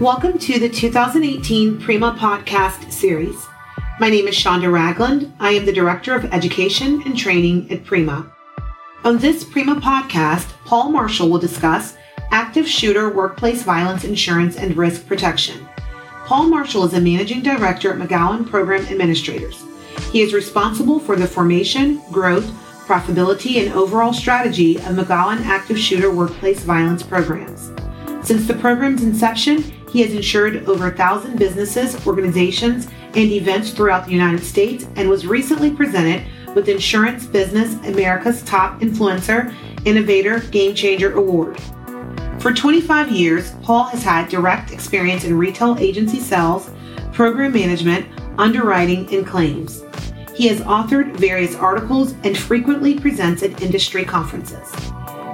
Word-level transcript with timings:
Welcome 0.00 0.38
to 0.38 0.60
the 0.60 0.68
2018 0.68 1.80
Prima 1.80 2.16
Podcast 2.16 2.92
Series. 2.92 3.48
My 3.98 4.08
name 4.08 4.28
is 4.28 4.36
Shonda 4.36 4.72
Ragland. 4.72 5.32
I 5.40 5.50
am 5.50 5.66
the 5.66 5.72
Director 5.72 6.14
of 6.14 6.26
Education 6.26 7.02
and 7.04 7.18
Training 7.18 7.68
at 7.72 7.84
Prima. 7.84 8.32
On 9.02 9.18
this 9.18 9.42
Prima 9.42 9.80
podcast, 9.80 10.52
Paul 10.64 10.90
Marshall 10.90 11.28
will 11.28 11.40
discuss 11.40 11.96
active 12.30 12.68
shooter 12.68 13.10
workplace 13.10 13.64
violence 13.64 14.04
insurance 14.04 14.56
and 14.56 14.76
risk 14.76 15.04
protection. 15.04 15.66
Paul 16.26 16.44
Marshall 16.44 16.84
is 16.84 16.94
a 16.94 17.00
managing 17.00 17.42
director 17.42 17.92
at 17.92 17.98
McGowan 17.98 18.48
Program 18.48 18.86
Administrators. 18.86 19.64
He 20.12 20.20
is 20.20 20.32
responsible 20.32 21.00
for 21.00 21.16
the 21.16 21.26
formation, 21.26 22.00
growth, 22.12 22.46
profitability, 22.86 23.66
and 23.66 23.74
overall 23.74 24.12
strategy 24.12 24.76
of 24.76 24.94
McGowan 24.94 25.40
active 25.44 25.76
shooter 25.76 26.12
workplace 26.12 26.60
violence 26.62 27.02
programs. 27.02 27.72
Since 28.24 28.46
the 28.46 28.54
program's 28.54 29.02
inception, 29.02 29.64
he 29.90 30.02
has 30.02 30.12
insured 30.12 30.68
over 30.68 30.88
a 30.88 30.96
thousand 30.96 31.38
businesses, 31.38 32.06
organizations, 32.06 32.86
and 33.14 33.30
events 33.30 33.70
throughout 33.70 34.04
the 34.04 34.12
United 34.12 34.42
States 34.44 34.86
and 34.96 35.08
was 35.08 35.26
recently 35.26 35.70
presented 35.70 36.24
with 36.54 36.68
Insurance 36.68 37.26
Business 37.26 37.74
America's 37.86 38.42
Top 38.42 38.80
Influencer 38.80 39.54
Innovator 39.84 40.40
Game 40.50 40.74
Changer 40.74 41.14
Award. 41.14 41.58
For 42.40 42.52
25 42.52 43.10
years, 43.10 43.52
Paul 43.62 43.84
has 43.84 44.02
had 44.02 44.28
direct 44.28 44.72
experience 44.72 45.24
in 45.24 45.36
retail 45.36 45.76
agency 45.78 46.20
sales, 46.20 46.70
program 47.12 47.52
management, 47.52 48.06
underwriting, 48.38 49.12
and 49.12 49.26
claims. 49.26 49.82
He 50.34 50.46
has 50.48 50.60
authored 50.60 51.16
various 51.16 51.56
articles 51.56 52.12
and 52.22 52.38
frequently 52.38 52.98
presents 52.98 53.42
at 53.42 53.60
industry 53.60 54.04
conferences. 54.04 54.70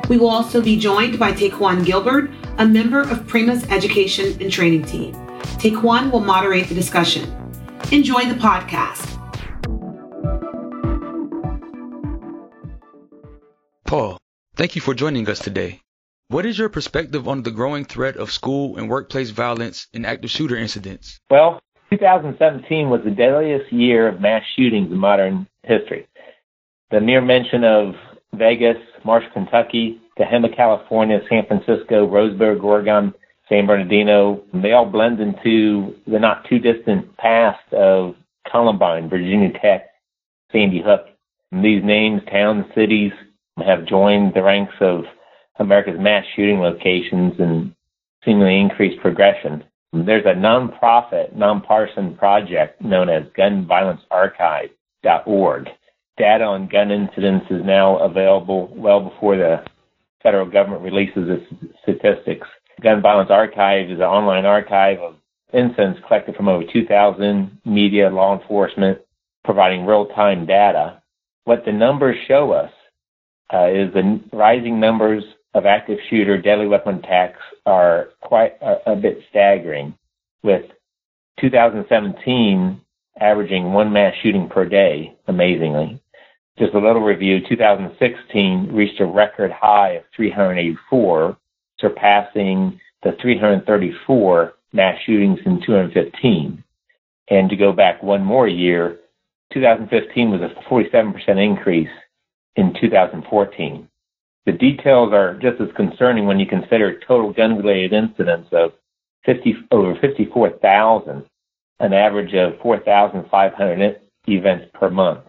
We 0.09 0.17
will 0.17 0.31
also 0.31 0.63
be 0.63 0.79
joined 0.79 1.19
by 1.19 1.33
Taquan 1.33 1.85
Gilbert, 1.85 2.31
a 2.59 2.67
member 2.67 3.01
of 3.01 3.27
Prima's 3.27 3.65
education 3.71 4.41
and 4.41 4.51
training 4.51 4.85
team. 4.85 5.13
Taquan 5.59 6.13
will 6.13 6.21
moderate 6.21 6.69
the 6.69 6.75
discussion. 6.75 7.25
Enjoy 7.91 8.25
the 8.27 8.35
podcast. 8.35 9.11
Paul, 13.85 14.19
thank 14.57 14.77
you 14.77 14.81
for 14.81 14.95
joining 14.95 15.29
us 15.29 15.41
today. 15.41 15.81
What 16.29 16.47
is 16.47 16.59
your 16.59 16.69
perspective 16.69 17.29
on 17.29 17.43
the 17.43 17.51
growing 17.51 17.85
threat 17.85 18.17
of 18.17 18.31
school 18.31 18.77
and 18.77 18.89
workplace 18.89 19.31
violence 19.31 19.89
and 19.93 20.07
active 20.07 20.31
shooter 20.31 20.57
incidents? 20.57 21.21
Well, 21.31 21.61
2017 21.91 22.89
was 22.89 23.01
the 23.05 23.11
deadliest 23.11 23.73
year 23.73 24.09
of 24.09 24.21
mass 24.21 24.43
shootings 24.57 24.91
in 24.91 24.99
modern 24.99 25.47
history. 25.65 26.09
The 26.91 27.01
mere 27.01 27.21
mention 27.21 27.65
of 27.65 27.95
Vegas, 28.35 28.79
Marshall, 29.05 29.31
Kentucky, 29.33 30.01
Tehama, 30.19 30.55
California, 30.55 31.21
San 31.29 31.47
Francisco, 31.47 32.07
Roseburg, 32.07 32.63
Oregon, 32.63 33.15
San 33.49 33.67
Bernardino, 33.67 34.43
they 34.55 34.73
all 34.73 34.87
blend 34.87 35.21
into 35.21 35.95
the 36.07 36.19
not 36.19 36.49
too 36.49 36.59
distant 36.59 37.15
past 37.17 37.73
of 37.73 38.15
Columbine, 38.51 39.09
Virginia 39.09 39.53
Tech, 39.61 39.91
Sandy 40.51 40.83
Hook. 40.83 41.07
And 41.53 41.65
these 41.65 41.85
names, 41.85 42.23
towns, 42.31 42.65
cities 42.75 43.13
have 43.65 43.87
joined 43.87 44.35
the 44.35 44.43
ranks 44.43 44.75
of 44.81 45.05
America's 45.59 46.01
mass 46.01 46.25
shooting 46.35 46.59
locations 46.61 47.35
and 47.39 47.73
seemingly 48.25 48.59
increased 48.61 49.01
progression. 49.01 49.63
There's 49.93 50.27
a 50.27 50.35
nonprofit, 50.35 51.37
nonpartisan 51.37 52.17
project 52.17 52.83
known 52.83 53.09
as 53.09 53.23
gunviolencearchive.org. 53.39 55.69
Data 56.17 56.45
on 56.45 56.69
gun 56.69 56.91
incidents 56.91 57.47
is 57.51 57.65
now 57.65 57.99
available 57.99 58.73
well 58.75 59.01
before 59.01 59.37
the 59.37 59.63
federal 60.25 60.51
government 60.51 60.83
releases 60.83 61.29
its 61.29 61.73
statistics. 61.83 62.49
Gun 62.83 63.01
Violence 63.01 63.31
Archive 63.31 63.91
is 63.91 63.99
an 63.99 64.05
online 64.05 64.45
archive 64.45 64.99
of 64.99 65.15
incidents 65.53 66.01
collected 66.09 66.35
from 66.35 66.49
over 66.49 66.65
2,000 66.73 67.59
media, 67.65 68.11
law 68.11 68.37
enforcement, 68.37 68.99
providing 69.45 69.87
real-time 69.87 70.47
data. 70.47 71.01
What 71.45 71.65
the 71.65 71.73
numbers 71.73 72.17
show 72.27 72.51
us 72.51 72.73
uh, 73.53 73.69
is 73.69 73.93
the 73.93 74.21
rising 74.33 74.81
numbers 74.81 75.23
of 75.53 75.67
active 75.67 75.99
shooter 76.11 76.41
deadly 76.41 76.67
weapon 76.67 76.97
attacks 76.97 77.39
are 77.67 78.09
quite 78.21 78.55
a, 78.61 78.93
a 78.93 78.97
bit 78.97 79.19
staggering, 79.31 79.95
with 80.43 80.63
2017 81.41 82.81
averaging 83.21 83.73
one 83.73 83.93
mass 83.93 84.15
shooting 84.23 84.49
per 84.49 84.65
day, 84.65 85.17
amazingly. 85.29 86.01
Just 86.57 86.75
a 86.75 86.79
little 86.79 87.03
review, 87.03 87.41
2016 87.49 88.69
reached 88.73 89.01
a 89.01 89.07
record 89.07 89.51
high 89.51 89.91
of 89.95 90.05
384, 90.15 91.37
surpassing 91.81 92.81
the 93.03 93.17
334 93.21 94.55
mass 94.73 94.97
shootings 95.05 95.41
in 95.45 95.61
2015. 95.67 96.63
And 97.29 97.51
to 97.51 97.57
go 97.57 97.73
back 97.73 98.03
one 98.03 98.23
more 98.23 98.47
year, 98.47 99.01
2015 99.53 100.31
was 100.31 100.43
a 100.43 100.55
47% 100.71 101.45
increase 101.45 101.89
in 102.55 102.73
2014. 102.81 103.89
The 104.47 104.53
details 104.53 105.13
are 105.13 105.35
just 105.35 105.61
as 105.61 105.75
concerning 105.75 106.27
when 106.27 106.39
you 106.39 106.47
consider 106.47 107.01
total 107.01 107.33
gun-related 107.33 107.93
incidents 107.93 108.49
of 108.53 108.73
50, 109.27 109.55
over 109.73 109.97
54,000, 110.01 111.25
an 111.81 111.93
average 111.93 112.35
of 112.35 112.61
4,500 112.61 114.01
events 114.29 114.67
per 114.75 114.91
month. 114.91 115.21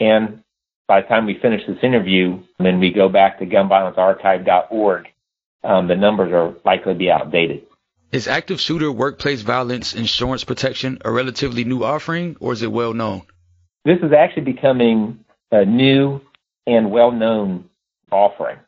And 0.00 0.42
by 0.88 1.00
the 1.00 1.08
time 1.08 1.26
we 1.26 1.38
finish 1.40 1.62
this 1.66 1.78
interview, 1.82 2.42
then 2.58 2.80
we 2.80 2.92
go 2.92 3.08
back 3.08 3.38
to 3.38 3.46
gunviolencearchive.org, 3.46 5.06
um, 5.64 5.88
the 5.88 5.96
numbers 5.96 6.32
are 6.32 6.54
likely 6.64 6.92
to 6.92 6.98
be 6.98 7.10
outdated. 7.10 7.62
Is 8.10 8.28
active 8.28 8.60
shooter 8.60 8.92
workplace 8.92 9.40
violence 9.40 9.94
insurance 9.94 10.44
protection 10.44 10.98
a 11.04 11.10
relatively 11.10 11.64
new 11.64 11.82
offering, 11.82 12.36
or 12.40 12.52
is 12.52 12.62
it 12.62 12.70
well 12.70 12.92
known? 12.92 13.22
This 13.84 13.98
is 14.02 14.12
actually 14.12 14.52
becoming 14.52 15.24
a 15.50 15.64
new 15.64 16.20
and 16.66 16.90
well 16.90 17.10
known 17.10 17.70
offering. 18.10 18.58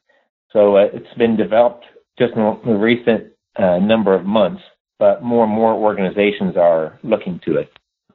So 0.51 0.77
uh, 0.77 0.87
it's 0.93 1.13
been 1.19 1.37
developed 1.37 1.85
just 2.19 2.35
in 2.35 2.59
the 2.65 2.75
recent 2.75 3.33
uh, 3.57 3.79
number 3.79 4.15
of 4.15 4.25
months, 4.25 4.63
but 4.99 5.23
more 5.23 5.45
and 5.45 5.53
more 5.53 5.75
organizations 5.75 6.57
are 6.57 6.99
looking 7.03 7.41
to 7.45 7.59
it. 7.59 7.71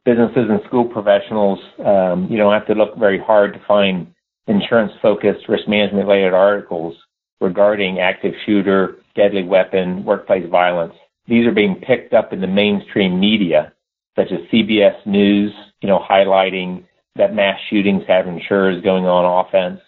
Businesses 0.05 0.47
and 0.49 0.61
school 0.65 0.85
professionals, 0.85 1.59
um, 1.85 2.27
you 2.29 2.37
don't 2.37 2.53
have 2.53 2.67
to 2.67 2.73
look 2.73 2.97
very 2.97 3.19
hard 3.19 3.53
to 3.53 3.61
find 3.67 4.07
insurance-focused 4.47 5.47
risk 5.47 5.67
management-related 5.67 6.33
articles 6.33 6.95
regarding 7.41 7.99
active 7.99 8.33
shooter, 8.45 8.97
deadly 9.15 9.43
weapon, 9.43 10.03
workplace 10.03 10.49
violence. 10.49 10.93
These 11.27 11.45
are 11.45 11.51
being 11.51 11.75
picked 11.75 12.13
up 12.13 12.33
in 12.33 12.41
the 12.41 12.47
mainstream 12.47 13.19
media, 13.19 13.73
such 14.15 14.31
as 14.31 14.39
CBS 14.51 15.05
News, 15.05 15.53
you 15.81 15.87
know, 15.87 15.99
highlighting 15.99 16.83
that 17.15 17.35
mass 17.35 17.59
shootings 17.69 18.03
have 18.07 18.27
insurers 18.27 18.83
going 18.83 19.05
on 19.05 19.45
offense. 19.45 19.79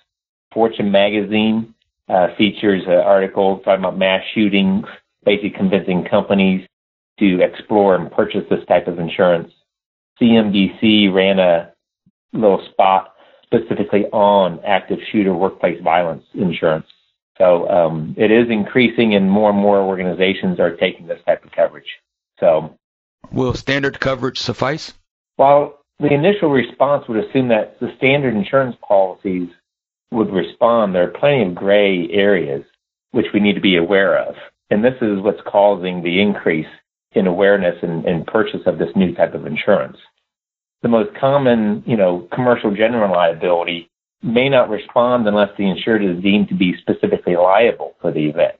Fortune 0.53 0.91
magazine 0.91 1.73
uh, 2.09 2.27
features 2.37 2.83
an 2.85 2.93
article 2.93 3.59
talking 3.59 3.83
about 3.83 3.97
mass 3.97 4.21
shootings, 4.33 4.85
basically 5.25 5.49
convincing 5.49 6.03
companies 6.03 6.67
to 7.19 7.41
explore 7.41 7.95
and 7.95 8.11
purchase 8.11 8.43
this 8.49 8.65
type 8.67 8.87
of 8.87 8.99
insurance. 8.99 9.51
CNBC 10.21 11.13
ran 11.13 11.39
a 11.39 11.73
little 12.33 12.65
spot 12.71 13.13
specifically 13.43 14.05
on 14.13 14.59
active 14.65 14.99
shooter 15.11 15.33
workplace 15.33 15.81
violence 15.83 16.23
insurance. 16.33 16.85
So 17.37 17.67
um, 17.69 18.15
it 18.17 18.31
is 18.31 18.49
increasing, 18.49 19.15
and 19.15 19.29
more 19.29 19.49
and 19.49 19.59
more 19.59 19.79
organizations 19.79 20.59
are 20.59 20.75
taking 20.75 21.07
this 21.07 21.19
type 21.25 21.43
of 21.43 21.51
coverage. 21.51 21.87
So, 22.39 22.77
will 23.31 23.53
standard 23.53 23.99
coverage 23.99 24.37
suffice? 24.37 24.93
Well, 25.37 25.79
the 25.99 26.13
initial 26.13 26.49
response 26.49 27.05
would 27.07 27.23
assume 27.23 27.47
that 27.49 27.79
the 27.79 27.93
standard 27.97 28.35
insurance 28.35 28.75
policies 28.87 29.49
would 30.11 30.31
respond, 30.31 30.93
there 30.93 31.03
are 31.03 31.19
plenty 31.19 31.43
of 31.43 31.55
gray 31.55 32.09
areas 32.11 32.63
which 33.11 33.27
we 33.33 33.39
need 33.39 33.53
to 33.53 33.61
be 33.61 33.77
aware 33.77 34.17
of. 34.17 34.35
And 34.69 34.83
this 34.83 34.95
is 35.01 35.19
what's 35.19 35.41
causing 35.45 36.01
the 36.01 36.21
increase 36.21 36.67
in 37.13 37.27
awareness 37.27 37.75
and, 37.81 38.05
and 38.05 38.25
purchase 38.25 38.61
of 38.65 38.77
this 38.77 38.89
new 38.95 39.13
type 39.13 39.33
of 39.33 39.45
insurance. 39.45 39.97
The 40.81 40.89
most 40.89 41.15
common, 41.19 41.83
you 41.85 41.95
know, 41.95 42.27
commercial 42.33 42.73
general 42.73 43.11
liability 43.11 43.89
may 44.23 44.49
not 44.49 44.69
respond 44.69 45.27
unless 45.27 45.49
the 45.57 45.69
insured 45.69 46.03
is 46.03 46.21
deemed 46.21 46.49
to 46.49 46.55
be 46.55 46.75
specifically 46.77 47.35
liable 47.35 47.95
for 48.01 48.11
the 48.11 48.25
event. 48.27 48.55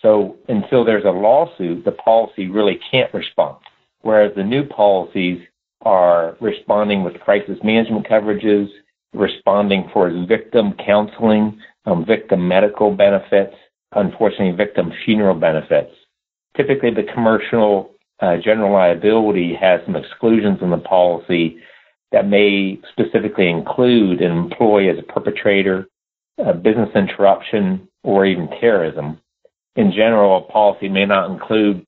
So 0.00 0.36
until 0.48 0.84
there's 0.84 1.04
a 1.04 1.10
lawsuit, 1.10 1.84
the 1.84 1.92
policy 1.92 2.48
really 2.48 2.78
can't 2.90 3.12
respond. 3.12 3.56
Whereas 4.02 4.32
the 4.36 4.44
new 4.44 4.64
policies 4.64 5.40
are 5.82 6.36
responding 6.40 7.04
with 7.04 7.20
crisis 7.20 7.58
management 7.62 8.06
coverages, 8.06 8.68
responding 9.12 9.88
for 9.92 10.10
victim 10.26 10.74
counseling, 10.84 11.58
um, 11.86 12.04
victim 12.04 12.46
medical 12.46 12.94
benefits, 12.94 13.54
unfortunately, 13.92 14.52
victim 14.52 14.92
funeral 15.04 15.34
benefits. 15.34 15.92
Typically, 16.56 16.90
the 16.92 17.06
commercial 17.14 17.90
uh, 18.20 18.36
general 18.42 18.72
liability 18.72 19.54
has 19.54 19.80
some 19.84 19.96
exclusions 19.96 20.58
in 20.60 20.70
the 20.70 20.78
policy 20.78 21.58
that 22.12 22.26
may 22.26 22.80
specifically 22.90 23.48
include 23.48 24.20
an 24.20 24.32
employee 24.32 24.88
as 24.88 24.98
a 24.98 25.12
perpetrator, 25.12 25.86
a 26.38 26.54
business 26.54 26.88
interruption, 26.94 27.88
or 28.02 28.24
even 28.24 28.48
terrorism. 28.60 29.20
In 29.76 29.92
general, 29.92 30.38
a 30.38 30.52
policy 30.52 30.88
may 30.88 31.04
not 31.04 31.30
include 31.30 31.84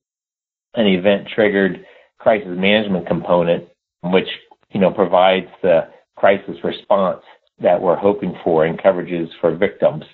an 0.75 0.87
event 0.87 1.29
triggered 1.35 1.85
crisis 2.19 2.51
management 2.51 3.07
component, 3.07 3.69
which, 4.03 4.29
you 4.71 4.81
know, 4.81 4.91
provides 4.91 5.49
the 5.63 5.89
crisis 6.17 6.57
response 6.63 7.23
that 7.61 7.81
we're 7.81 7.97
hoping 7.97 8.35
for 8.45 8.67
in 8.67 8.77
coverages 8.77 9.29
for 9.41 9.55
victims. 9.57 10.05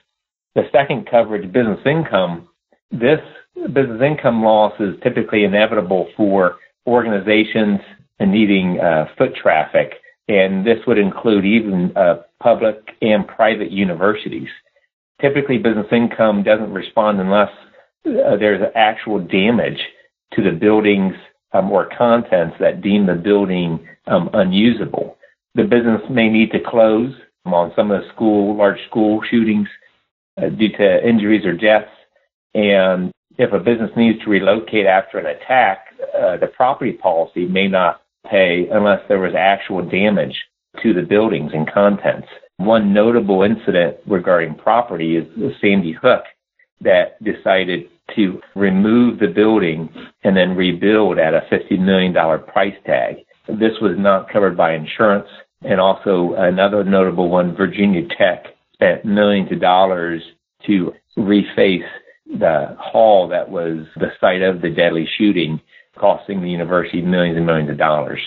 The 0.54 0.68
second 0.72 1.08
coverage, 1.10 1.52
business 1.52 1.80
income, 1.84 2.48
this 2.90 3.20
business 3.72 4.00
income 4.02 4.42
loss 4.42 4.72
is 4.80 4.94
typically 5.02 5.44
inevitable 5.44 6.08
for 6.16 6.56
organizations 6.86 7.80
needing 8.20 8.80
uh, 8.80 9.06
foot 9.18 9.34
traffic, 9.34 9.94
and 10.28 10.66
this 10.66 10.78
would 10.86 10.98
include 10.98 11.44
even 11.44 11.92
uh, 11.96 12.22
public 12.42 12.76
and 13.02 13.26
private 13.26 13.70
universities. 13.70 14.48
Typically, 15.20 15.58
business 15.58 15.86
income 15.92 16.42
doesn't 16.42 16.72
respond 16.72 17.20
unless 17.20 17.50
uh, 18.06 18.36
there's 18.38 18.62
actual 18.74 19.18
damage 19.18 19.80
to 20.32 20.42
the 20.42 20.50
buildings 20.50 21.14
um, 21.52 21.70
or 21.70 21.88
contents 21.96 22.56
that 22.60 22.82
deem 22.82 23.06
the 23.06 23.14
building 23.14 23.86
um, 24.06 24.28
unusable. 24.32 25.16
The 25.54 25.64
business 25.64 26.02
may 26.10 26.28
need 26.28 26.50
to 26.52 26.58
close 26.60 27.12
on 27.46 27.72
some 27.76 27.90
of 27.90 28.02
the 28.02 28.08
school, 28.14 28.56
large 28.56 28.78
school 28.88 29.20
shootings 29.30 29.68
uh, 30.36 30.48
due 30.50 30.70
to 30.76 31.08
injuries 31.08 31.46
or 31.46 31.52
deaths. 31.52 31.90
And 32.56 33.12
if 33.36 33.52
a 33.52 33.58
business 33.58 33.90
needs 33.96 34.24
to 34.24 34.30
relocate 34.30 34.86
after 34.86 35.18
an 35.18 35.26
attack, 35.26 35.88
uh, 36.18 36.38
the 36.38 36.46
property 36.46 36.92
policy 36.92 37.44
may 37.44 37.68
not 37.68 38.00
pay 38.30 38.66
unless 38.72 39.00
there 39.08 39.20
was 39.20 39.34
actual 39.36 39.82
damage 39.82 40.34
to 40.82 40.94
the 40.94 41.02
buildings 41.02 41.50
and 41.52 41.70
contents. 41.70 42.28
One 42.56 42.94
notable 42.94 43.42
incident 43.42 43.98
regarding 44.06 44.54
property 44.54 45.16
is 45.18 45.26
Sandy 45.60 45.92
Hook 45.92 46.22
that 46.80 47.22
decided 47.22 47.90
to 48.14 48.40
remove 48.54 49.18
the 49.18 49.28
building 49.28 49.90
and 50.24 50.34
then 50.34 50.56
rebuild 50.56 51.18
at 51.18 51.34
a 51.34 51.46
$50 51.52 51.78
million 51.78 52.14
price 52.44 52.74
tag. 52.86 53.16
This 53.48 53.78
was 53.82 53.96
not 53.98 54.30
covered 54.30 54.56
by 54.56 54.74
insurance. 54.74 55.28
And 55.62 55.78
also 55.78 56.34
another 56.38 56.84
notable 56.84 57.28
one, 57.28 57.54
Virginia 57.54 58.08
Tech 58.16 58.46
spent 58.72 59.04
millions 59.04 59.52
of 59.52 59.60
dollars 59.60 60.22
to 60.66 60.94
reface 61.18 61.86
the 62.28 62.76
hall 62.78 63.28
that 63.28 63.48
was 63.48 63.86
the 63.96 64.10
site 64.20 64.42
of 64.42 64.60
the 64.60 64.70
deadly 64.70 65.08
shooting, 65.18 65.60
costing 65.98 66.42
the 66.42 66.50
university 66.50 67.00
millions 67.00 67.36
and 67.36 67.46
millions 67.46 67.70
of 67.70 67.78
dollars. 67.78 68.20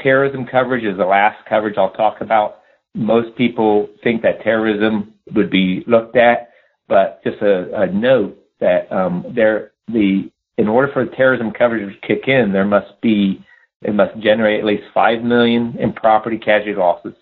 Terrorism 0.00 0.46
coverage 0.46 0.84
is 0.84 0.96
the 0.96 1.04
last 1.04 1.38
coverage 1.48 1.76
I'll 1.76 1.92
talk 1.92 2.20
about. 2.20 2.58
Most 2.94 3.36
people 3.36 3.88
think 4.02 4.22
that 4.22 4.42
terrorism 4.42 5.14
would 5.34 5.50
be 5.50 5.84
looked 5.86 6.16
at, 6.16 6.50
but 6.88 7.22
just 7.24 7.42
a, 7.42 7.82
a 7.82 7.86
note 7.86 8.38
that 8.60 8.90
um, 8.92 9.24
there 9.34 9.72
the 9.88 10.30
in 10.56 10.68
order 10.68 10.92
for 10.92 11.04
the 11.04 11.10
terrorism 11.12 11.52
coverage 11.52 12.00
to 12.00 12.06
kick 12.06 12.28
in, 12.28 12.52
there 12.52 12.64
must 12.64 13.00
be 13.00 13.44
it 13.82 13.94
must 13.94 14.18
generate 14.18 14.60
at 14.60 14.66
least 14.66 14.84
five 14.92 15.22
million 15.22 15.76
in 15.78 15.92
property 15.92 16.38
casualty 16.38 16.74
losses. 16.74 17.14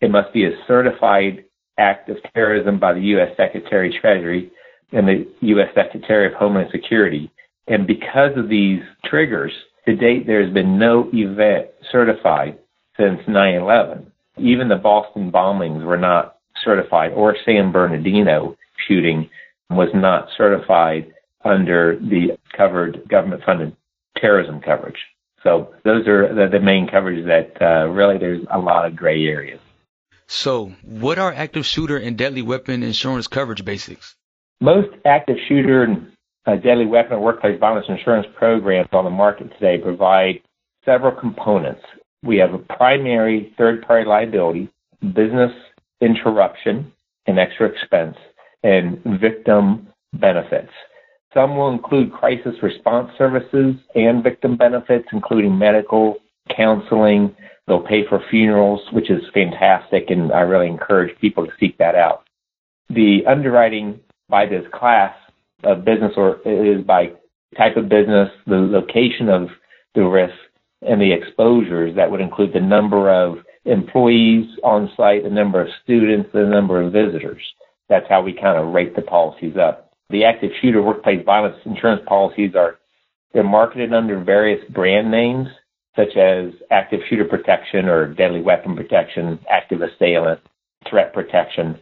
It 0.00 0.10
must 0.10 0.32
be 0.32 0.44
a 0.44 0.50
certified 0.66 1.44
act 1.78 2.08
of 2.08 2.16
terrorism 2.34 2.78
by 2.78 2.92
the 2.92 3.00
U.S. 3.00 3.30
Secretary 3.36 3.94
of 3.94 4.00
Treasury 4.00 4.50
and 4.92 5.08
the 5.08 5.26
U.S. 5.40 5.68
Secretary 5.74 6.26
of 6.26 6.34
Homeland 6.34 6.68
Security. 6.70 7.30
And 7.66 7.86
because 7.86 8.36
of 8.36 8.48
these 8.48 8.80
triggers, 9.04 9.52
to 9.86 9.96
date, 9.96 10.26
there's 10.26 10.52
been 10.52 10.78
no 10.78 11.08
event 11.12 11.68
certified 11.90 12.58
since 12.96 13.20
9-11. 13.26 14.06
Even 14.38 14.68
the 14.68 14.76
Boston 14.76 15.32
bombings 15.32 15.84
were 15.84 15.98
not 15.98 16.36
certified, 16.62 17.12
or 17.12 17.36
San 17.44 17.72
Bernardino 17.72 18.56
shooting 18.86 19.28
was 19.70 19.88
not 19.94 20.28
certified 20.36 21.12
under 21.44 21.98
the 21.98 22.38
covered 22.56 23.08
government-funded 23.08 23.76
terrorism 24.16 24.60
coverage. 24.60 24.98
So 25.42 25.74
those 25.84 26.06
are 26.06 26.32
the, 26.32 26.48
the 26.48 26.60
main 26.60 26.86
coverages 26.86 27.26
that 27.26 27.60
uh, 27.60 27.88
really 27.88 28.18
there's 28.18 28.44
a 28.50 28.58
lot 28.58 28.86
of 28.86 28.94
gray 28.94 29.24
areas. 29.26 29.60
So, 30.28 30.72
what 30.82 31.18
are 31.18 31.32
active 31.32 31.66
shooter 31.66 31.98
and 31.98 32.16
deadly 32.16 32.42
weapon 32.42 32.82
insurance 32.82 33.26
coverage 33.26 33.64
basics? 33.64 34.16
Most 34.62 34.90
active 35.04 35.38
shooter 35.48 35.82
and 35.82 36.12
uh, 36.46 36.54
deadly 36.54 36.86
weapon 36.86 37.14
and 37.14 37.22
workplace 37.22 37.58
violence 37.58 37.86
insurance 37.88 38.28
programs 38.38 38.88
on 38.92 39.04
the 39.04 39.10
market 39.10 39.50
today 39.54 39.76
provide 39.76 40.40
several 40.84 41.10
components. 41.10 41.80
We 42.22 42.36
have 42.36 42.54
a 42.54 42.58
primary 42.58 43.52
third 43.58 43.82
party 43.82 44.06
liability, 44.06 44.70
business 45.00 45.50
interruption 46.00 46.92
and 47.26 47.40
extra 47.40 47.68
expense, 47.68 48.16
and 48.62 49.02
victim 49.20 49.88
benefits. 50.12 50.70
Some 51.34 51.56
will 51.56 51.72
include 51.72 52.12
crisis 52.12 52.54
response 52.62 53.10
services 53.18 53.74
and 53.96 54.22
victim 54.22 54.56
benefits, 54.56 55.08
including 55.12 55.58
medical, 55.58 56.18
counseling. 56.56 57.34
They'll 57.66 57.80
pay 57.80 58.06
for 58.08 58.22
funerals, 58.30 58.80
which 58.92 59.10
is 59.10 59.22
fantastic, 59.34 60.04
and 60.10 60.30
I 60.30 60.42
really 60.42 60.68
encourage 60.68 61.18
people 61.20 61.46
to 61.46 61.52
seek 61.58 61.78
that 61.78 61.96
out. 61.96 62.22
The 62.90 63.22
underwriting 63.26 63.98
by 64.32 64.46
this 64.46 64.64
class 64.74 65.14
of 65.62 65.84
business 65.84 66.12
or 66.16 66.40
is 66.44 66.84
by 66.84 67.12
type 67.56 67.76
of 67.76 67.88
business, 67.88 68.28
the 68.48 68.56
location 68.56 69.28
of 69.28 69.48
the 69.94 70.02
risk, 70.02 70.34
and 70.80 71.00
the 71.00 71.12
exposures 71.12 71.94
that 71.94 72.10
would 72.10 72.20
include 72.20 72.52
the 72.52 72.60
number 72.60 73.12
of 73.12 73.36
employees 73.66 74.46
on 74.64 74.90
site, 74.96 75.22
the 75.22 75.30
number 75.30 75.60
of 75.62 75.68
students, 75.84 76.28
the 76.32 76.44
number 76.44 76.82
of 76.82 76.92
visitors. 76.92 77.42
That's 77.88 78.08
how 78.08 78.22
we 78.22 78.32
kind 78.32 78.58
of 78.58 78.74
rate 78.74 78.96
the 78.96 79.02
policies 79.02 79.56
up 79.56 79.92
the 80.12 80.24
active 80.24 80.50
shooter 80.60 80.82
workplace 80.82 81.24
violence 81.24 81.56
insurance 81.64 82.02
policies 82.06 82.54
are 82.54 82.78
they're 83.32 83.42
marketed 83.42 83.92
under 83.94 84.22
various 84.22 84.62
brand 84.70 85.10
names 85.10 85.48
such 85.96 86.16
as 86.16 86.52
active 86.70 87.00
shooter 87.08 87.24
protection 87.24 87.86
or 87.86 88.12
deadly 88.14 88.40
weapon 88.40 88.76
protection, 88.76 89.38
active 89.50 89.80
assailant, 89.82 90.40
threat 90.88 91.12
protection. 91.12 91.78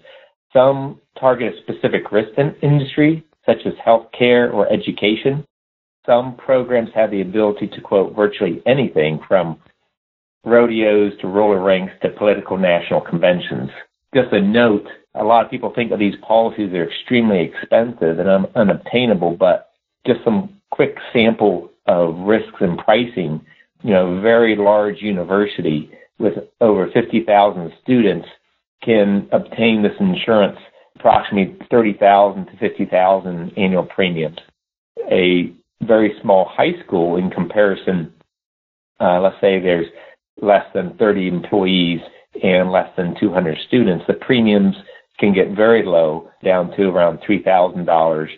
Some 0.53 1.01
target 1.19 1.55
a 1.55 1.63
specific 1.63 2.11
risk 2.11 2.31
in 2.39 2.55
industry 2.63 3.25
such 3.47 3.59
as 3.67 3.73
healthcare 3.87 4.53
or 4.53 4.71
education. 4.73 5.45
Some 6.07 6.37
programs 6.37 6.91
have 6.95 7.11
the 7.11 7.21
ability 7.21 7.69
to 7.69 7.81
quote 7.81 8.15
virtually 8.17 8.63
anything 8.67 9.21
from 9.27 9.59
rodeos 10.45 11.13
to 11.21 11.29
roller 11.29 11.63
rinks 11.63 11.93
to 12.03 12.09
political 12.11 12.57
national 12.57 13.01
conventions. 13.01 13.71
Just 14.15 14.33
a 14.33 14.41
note 14.41 14.87
a 15.15 15.25
lot 15.25 15.45
of 15.45 15.51
people 15.51 15.73
think 15.75 15.91
that 15.91 15.99
these 15.99 16.15
policies 16.27 16.73
are 16.73 16.89
extremely 16.89 17.41
expensive 17.41 18.19
and 18.19 18.29
un- 18.29 18.47
unobtainable, 18.55 19.37
but 19.37 19.71
just 20.07 20.21
some 20.25 20.61
quick 20.71 20.97
sample 21.13 21.71
of 21.87 22.17
risks 22.19 22.61
and 22.61 22.79
pricing, 22.79 23.41
you 23.83 23.91
know, 23.93 24.21
very 24.21 24.57
large 24.57 25.01
university 25.01 25.91
with 26.19 26.35
over 26.61 26.89
50,000 26.93 27.73
students 27.83 28.29
can 28.83 29.29
obtain 29.33 29.83
this 29.83 29.97
insurance 30.01 30.59
approximately 30.97 31.57
30,000 31.71 32.47
to 32.47 32.57
50,000 32.59 33.53
annual 33.57 33.85
premiums. 33.85 34.39
A 35.11 35.53
very 35.83 36.15
small 36.21 36.47
high 36.51 36.79
school 36.85 37.17
in 37.17 37.31
comparison, 37.31 38.13
uh, 39.01 39.21
let's 39.21 39.41
say 39.41 39.61
there's 39.61 39.87
less 40.41 40.65
than 40.75 40.97
30 40.99 41.29
employees 41.29 42.01
and 42.43 42.71
less 42.71 42.89
than 42.97 43.15
200 43.19 43.59
students, 43.67 44.05
the 44.07 44.15
premiums 44.15 44.75
can 45.19 45.35
get 45.35 45.55
very 45.55 45.85
low, 45.85 46.31
down 46.45 46.75
to 46.77 46.89
around 46.89 47.19
$3,000 47.29 48.29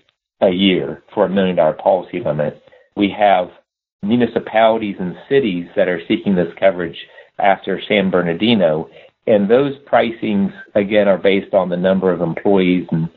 a 0.41 0.51
year 0.51 1.03
for 1.15 1.25
a 1.25 1.29
million 1.29 1.57
dollar 1.57 1.75
policy 1.75 2.21
limit. 2.25 2.61
We 2.97 3.15
have 3.17 3.49
municipalities 4.03 4.97
and 4.99 5.15
cities 5.29 5.67
that 5.77 5.89
are 5.89 6.01
seeking 6.09 6.35
this 6.35 6.53
coverage 6.59 6.97
after 7.39 7.81
San 7.89 8.11
Bernardino. 8.11 8.89
And 9.27 9.49
those 9.49 9.79
pricings, 9.91 10.53
again, 10.75 11.09
are 11.09 11.19
based 11.19 11.55
on 11.55 11.69
the 11.69 11.77
number 11.77 12.11
of 12.11 12.21
employees 12.21 12.87
and, 12.91 13.09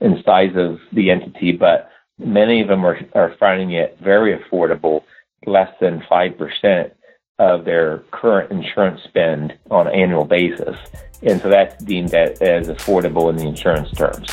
and 0.00 0.22
size 0.24 0.56
of 0.56 0.78
the 0.92 1.10
entity, 1.10 1.52
but 1.52 1.90
many 2.18 2.60
of 2.60 2.68
them 2.68 2.84
are, 2.84 2.98
are 3.14 3.34
finding 3.38 3.72
it 3.72 3.96
very 4.02 4.36
affordable, 4.36 5.04
less 5.46 5.70
than 5.80 6.02
5% 6.10 6.90
of 7.38 7.64
their 7.64 7.98
current 8.10 8.50
insurance 8.50 9.00
spend 9.04 9.56
on 9.70 9.86
an 9.86 9.94
annual 9.94 10.24
basis. 10.24 10.76
And 11.22 11.40
so 11.40 11.48
that's 11.48 11.82
deemed 11.84 12.14
as 12.14 12.68
affordable 12.68 13.30
in 13.30 13.36
the 13.36 13.46
insurance 13.46 13.90
terms. 13.92 14.28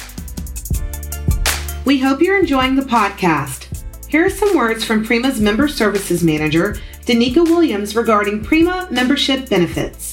We 1.86 2.00
hope 2.00 2.22
you're 2.22 2.40
enjoying 2.40 2.76
the 2.76 2.82
podcast. 2.82 3.68
Here 4.08 4.26
are 4.26 4.30
some 4.30 4.58
words 4.58 4.84
from 4.84 5.06
Prima's 5.06 5.40
Member 5.40 5.68
Services 5.68 6.24
Manager, 6.24 6.78
Danica 7.06 7.44
Williams, 7.44 7.96
regarding 7.96 8.44
Prima 8.44 8.88
membership 8.90 9.48
benefits. 9.50 10.09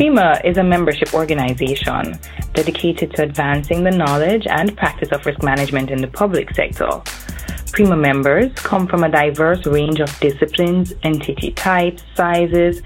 Prima 0.00 0.40
is 0.46 0.56
a 0.56 0.62
membership 0.62 1.12
organization 1.12 2.18
dedicated 2.54 3.14
to 3.14 3.22
advancing 3.22 3.84
the 3.84 3.90
knowledge 3.90 4.46
and 4.46 4.74
practice 4.74 5.12
of 5.12 5.26
risk 5.26 5.42
management 5.42 5.90
in 5.90 6.00
the 6.00 6.06
public 6.06 6.54
sector. 6.54 6.88
Prima 7.72 7.94
members 7.98 8.50
come 8.54 8.86
from 8.86 9.04
a 9.04 9.10
diverse 9.10 9.66
range 9.66 10.00
of 10.00 10.08
disciplines, 10.18 10.94
entity 11.02 11.52
types, 11.52 12.02
sizes, 12.14 12.80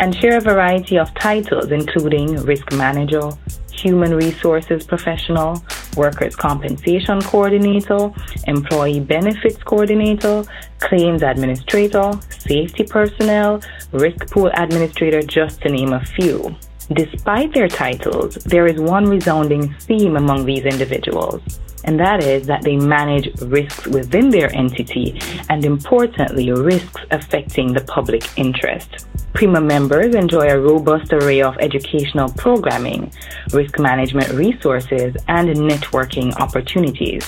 and 0.00 0.16
share 0.16 0.38
a 0.38 0.40
variety 0.40 0.96
of 0.96 1.12
titles, 1.16 1.70
including 1.70 2.36
risk 2.44 2.72
manager, 2.72 3.30
human 3.70 4.14
resources 4.14 4.86
professional, 4.86 5.62
workers' 5.96 6.36
compensation 6.36 7.20
coordinator, 7.20 8.12
employee 8.46 9.00
benefits 9.00 9.62
coordinator, 9.62 10.44
claims 10.78 11.22
administrator, 11.22 12.12
safety 12.30 12.84
personnel, 12.84 13.60
risk 13.92 14.30
pool 14.30 14.50
administrator, 14.54 15.22
just 15.22 15.60
to 15.62 15.68
name 15.68 15.92
a 15.92 16.04
few. 16.04 16.54
Despite 16.92 17.54
their 17.54 17.68
titles, 17.68 18.34
there 18.34 18.66
is 18.66 18.78
one 18.78 19.06
resounding 19.06 19.72
theme 19.74 20.16
among 20.16 20.44
these 20.44 20.64
individuals, 20.64 21.40
and 21.84 21.98
that 21.98 22.22
is 22.22 22.46
that 22.46 22.62
they 22.62 22.76
manage 22.76 23.28
risks 23.40 23.86
within 23.86 24.28
their 24.28 24.54
entity 24.54 25.18
and, 25.48 25.64
importantly, 25.64 26.52
risks 26.52 27.00
affecting 27.10 27.72
the 27.72 27.84
public 27.84 28.22
interest. 28.38 29.06
Prima 29.34 29.60
members 29.60 30.14
enjoy 30.14 30.48
a 30.48 30.60
robust 30.60 31.12
array 31.12 31.42
of 31.42 31.56
educational 31.58 32.28
programming, 32.34 33.12
risk 33.52 33.80
management 33.80 34.28
resources, 34.30 35.16
and 35.26 35.48
networking 35.48 36.32
opportunities. 36.40 37.26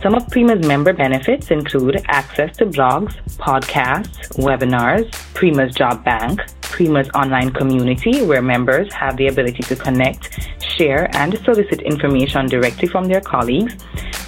Some 0.00 0.14
of 0.14 0.28
Prima's 0.28 0.64
member 0.64 0.92
benefits 0.92 1.50
include 1.50 2.00
access 2.06 2.56
to 2.58 2.66
blogs, 2.66 3.16
podcasts, 3.38 4.36
webinars, 4.36 5.10
Prima's 5.34 5.74
Job 5.74 6.04
Bank, 6.04 6.40
Prima's 6.60 7.10
online 7.10 7.50
community 7.50 8.22
where 8.22 8.40
members 8.40 8.92
have 8.92 9.16
the 9.16 9.26
ability 9.26 9.64
to 9.64 9.74
connect, 9.74 10.38
share, 10.76 11.08
and 11.16 11.36
solicit 11.40 11.80
information 11.80 12.46
directly 12.46 12.86
from 12.86 13.08
their 13.08 13.20
colleagues, 13.20 13.74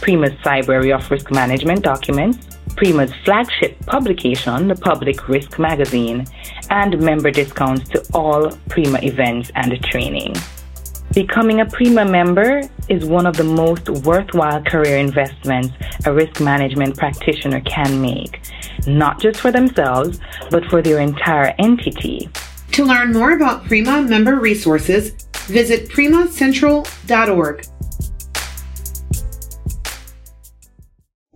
Prima's 0.01 0.35
Library 0.45 0.93
of 0.93 1.09
Risk 1.13 1.31
Management 1.31 1.83
documents, 1.83 2.48
Prima's 2.79 3.13
flagship 3.25 3.77
publication, 3.87 4.69
the 4.69 4.77
Public 4.77 5.29
Risk 5.29 5.59
Magazine, 5.59 6.25
and 6.71 6.97
member 7.01 7.29
discounts 7.33 7.89
to 7.89 8.01
all 8.15 8.53
Prima 8.69 9.01
events 9.03 9.51
and 9.57 9.83
training. 9.83 10.37
Becoming 11.13 11.61
a 11.61 11.67
Prima 11.67 12.05
member 12.05 12.63
is 12.89 13.05
one 13.05 13.27
of 13.27 13.37
the 13.37 13.43
most 13.43 13.89
worthwhile 14.07 14.63
career 14.63 14.97
investments 14.97 15.75
a 16.07 16.13
risk 16.13 16.41
management 16.41 16.97
practitioner 16.97 17.61
can 17.63 18.01
make, 18.01 18.41
not 18.87 19.21
just 19.21 19.41
for 19.41 19.51
themselves, 19.51 20.21
but 20.53 20.65
for 20.67 20.81
their 20.81 21.01
entire 21.01 21.57
entity. 21.59 22.31
To 22.73 22.85
learn 22.85 23.13
more 23.13 23.33
about 23.33 23.65
Prima 23.65 24.03
member 24.03 24.37
resources, 24.37 25.11
visit 25.49 25.89
primacentral.org. 25.89 27.67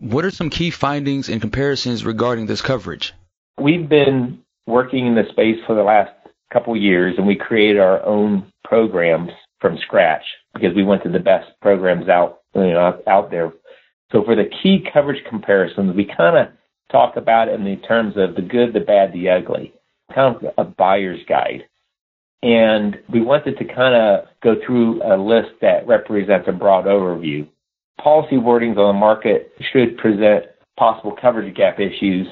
What 0.03 0.25
are 0.25 0.33
some 0.33 0.51
key 0.51 0.71
findings 0.71 1.29
and 1.29 1.41
comparisons 1.41 2.05
regarding 2.05 2.47
this 2.47 2.61
coverage? 2.61 3.15
We've 3.57 3.89
been 3.89 4.41
working 4.67 5.07
in 5.07 5.15
this 5.15 5.29
space 5.29 5.59
for 5.65 5.77
the 5.77 5.85
last 5.85 6.11
couple 6.53 6.77
years 6.77 7.15
and 7.19 7.25
we 7.25 7.37
created 7.37 7.79
our 7.79 8.05
own 8.05 8.51
programs 8.65 9.31
from 9.61 9.79
scratch 9.79 10.25
because 10.55 10.75
we 10.75 10.83
went 10.83 11.05
to 11.05 11.09
the 11.09 11.21
best 11.21 11.47
programs 11.61 12.09
out 12.09 12.41
you 12.53 12.73
know 12.73 13.01
out 13.07 13.31
there. 13.31 13.53
So 14.11 14.25
for 14.25 14.35
the 14.35 14.51
key 14.61 14.85
coverage 14.93 15.23
comparisons, 15.31 15.95
we 15.95 16.05
kind 16.05 16.37
of 16.37 16.49
talk 16.91 17.17
about 17.17 17.47
it 17.47 17.55
in 17.55 17.65
the 17.65 17.77
terms 17.77 18.15
of 18.17 18.35
the 18.35 18.43
good, 18.43 18.73
the 18.73 18.81
bad, 18.81 19.13
the 19.13 19.31
ugly, 19.31 19.73
kind 20.13 20.35
of 20.35 20.53
a 20.59 20.65
buyer's 20.65 21.21
guide. 21.29 21.69
And 22.43 22.97
we 23.09 23.21
wanted 23.21 23.57
to 23.59 23.65
kind 23.65 23.95
of 23.95 24.25
go 24.43 24.57
through 24.67 25.01
a 25.05 25.15
list 25.17 25.61
that 25.61 25.87
represents 25.87 26.49
a 26.49 26.53
broad 26.53 26.87
overview. 26.87 27.47
Policy 28.01 28.37
wordings 28.37 28.79
on 28.79 28.95
the 28.95 28.99
market 28.99 29.53
should 29.73 29.97
present 29.99 30.47
possible 30.77 31.15
coverage 31.21 31.55
gap 31.55 31.79
issues 31.79 32.27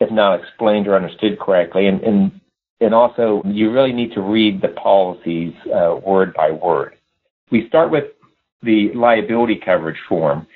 if 0.00 0.10
not 0.10 0.40
explained 0.40 0.88
or 0.88 0.96
understood 0.96 1.38
correctly. 1.38 1.86
And, 1.86 2.00
and 2.02 2.40
and 2.80 2.94
also, 2.94 3.42
you 3.44 3.70
really 3.70 3.92
need 3.92 4.12
to 4.14 4.20
read 4.20 4.60
the 4.60 4.68
policies 4.68 5.54
uh, 5.72 6.00
word 6.04 6.34
by 6.34 6.50
word. 6.50 6.94
We 7.52 7.68
start 7.68 7.92
with 7.92 8.06
the 8.62 8.90
liability 8.94 9.60
coverage 9.64 9.98
form 10.08 10.48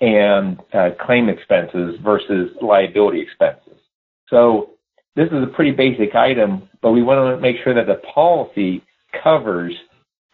and 0.00 0.58
uh, 0.72 0.90
claim 1.04 1.28
expenses 1.28 1.96
versus 2.02 2.52
liability 2.62 3.20
expenses. 3.20 3.78
So 4.28 4.70
this 5.14 5.26
is 5.26 5.42
a 5.42 5.52
pretty 5.54 5.72
basic 5.72 6.14
item, 6.14 6.70
but 6.80 6.92
we 6.92 7.02
want 7.02 7.36
to 7.36 7.40
make 7.40 7.56
sure 7.62 7.74
that 7.74 7.86
the 7.86 8.00
policy 8.14 8.82
covers 9.22 9.74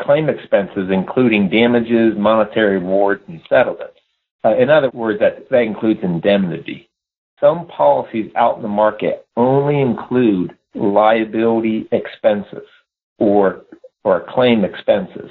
claim 0.00 0.28
expenses, 0.28 0.88
including 0.90 1.48
damages, 1.48 2.14
monetary 2.16 2.76
awards, 2.76 3.22
and 3.28 3.40
settlements. 3.48 3.98
Uh, 4.44 4.56
in 4.56 4.70
other 4.70 4.90
words, 4.90 5.20
that, 5.20 5.48
that 5.50 5.62
includes 5.62 6.00
indemnity. 6.02 6.88
Some 7.40 7.66
policies 7.68 8.30
out 8.36 8.56
in 8.56 8.62
the 8.62 8.68
market 8.68 9.26
only 9.36 9.80
include 9.80 10.56
liability 10.74 11.88
expenses 11.92 12.66
or 13.18 13.62
or 14.04 14.24
claim 14.28 14.64
expenses. 14.64 15.30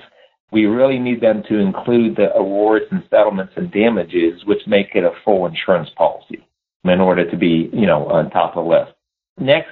We 0.52 0.66
really 0.66 1.00
need 1.00 1.22
them 1.22 1.44
to 1.50 1.58
include 1.58 2.16
the 2.16 2.34
awards 2.36 2.86
and 2.92 3.04
settlements 3.10 3.54
and 3.56 3.72
damages, 3.72 4.44
which 4.46 4.60
make 4.68 4.96
it 4.96 5.04
a 5.04 5.12
full 5.24 5.46
insurance 5.46 5.90
policy 5.96 6.46
in 6.84 7.00
order 7.00 7.30
to 7.30 7.38
be, 7.38 7.70
you 7.74 7.86
know, 7.86 8.08
on 8.08 8.30
top 8.30 8.56
of 8.56 8.64
the 8.64 8.70
list. 8.70 8.92
Next, 9.40 9.70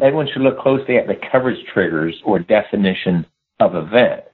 everyone 0.00 0.28
should 0.32 0.42
look 0.42 0.58
closely 0.58 0.96
at 0.96 1.06
the 1.06 1.16
coverage 1.30 1.64
triggers 1.72 2.14
or 2.24 2.38
definition 2.38 3.26
of 3.60 3.74
event. 3.74 4.24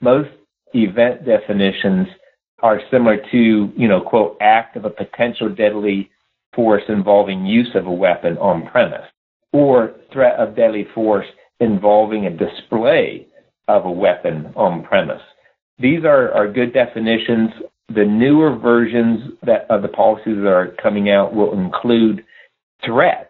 Most 0.00 0.30
event 0.74 1.24
definitions 1.24 2.06
are 2.62 2.80
similar 2.90 3.18
to, 3.30 3.72
you 3.76 3.88
know, 3.88 4.00
quote, 4.00 4.36
act 4.40 4.76
of 4.76 4.84
a 4.84 4.90
potential 4.90 5.48
deadly 5.48 6.10
force 6.54 6.82
involving 6.88 7.46
use 7.46 7.70
of 7.74 7.86
a 7.86 7.92
weapon 7.92 8.36
on 8.38 8.66
premise 8.66 9.06
or 9.52 9.94
threat 10.12 10.34
of 10.38 10.56
deadly 10.56 10.86
force 10.94 11.26
involving 11.60 12.26
a 12.26 12.30
display 12.30 13.26
of 13.68 13.84
a 13.84 13.90
weapon 13.90 14.52
on 14.56 14.82
premise. 14.82 15.22
These 15.78 16.04
are, 16.04 16.32
are 16.32 16.50
good 16.50 16.72
definitions. 16.72 17.50
The 17.94 18.04
newer 18.04 18.58
versions 18.58 19.32
that 19.44 19.66
of 19.70 19.82
the 19.82 19.88
policies 19.88 20.36
that 20.36 20.48
are 20.48 20.74
coming 20.82 21.10
out 21.10 21.34
will 21.34 21.58
include 21.58 22.24
threats. 22.84 23.27